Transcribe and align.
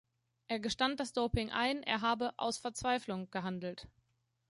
Er 0.47 0.59
gestand 0.59 0.99
das 0.99 1.13
Doping 1.13 1.51
ein, 1.51 1.83
er 1.83 2.01
habe 2.01 2.33
„aus 2.37 2.57
Verzweiflung“ 2.57 3.29
gehandelt. 3.29 3.87